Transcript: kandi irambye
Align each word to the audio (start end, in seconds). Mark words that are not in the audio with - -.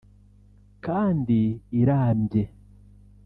kandi 0.85 1.39
irambye 1.81 2.43